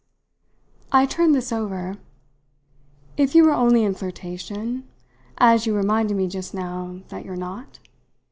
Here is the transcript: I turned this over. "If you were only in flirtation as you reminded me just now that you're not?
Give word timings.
I 0.91 1.05
turned 1.05 1.35
this 1.35 1.51
over. 1.51 1.97
"If 3.17 3.35
you 3.35 3.43
were 3.45 3.53
only 3.53 3.83
in 3.83 3.93
flirtation 3.93 4.87
as 5.37 5.67
you 5.67 5.75
reminded 5.75 6.17
me 6.17 6.27
just 6.27 6.55
now 6.55 7.01
that 7.09 7.23
you're 7.23 7.35
not? 7.35 7.77